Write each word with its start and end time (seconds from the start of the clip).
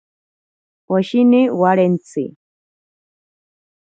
Poshini 0.87 1.41
warentsi. 1.59 2.23